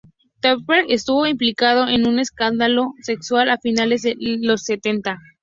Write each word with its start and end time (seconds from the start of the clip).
Thorpe 0.41 0.85
estuvo 0.91 1.27
implicado 1.27 1.87
en 1.87 2.07
un 2.07 2.17
escándalo 2.17 2.95
sexual 3.03 3.51
a 3.51 3.59
finales 3.59 4.01
de 4.01 4.15
los 4.19 4.63
setenta. 4.63 5.19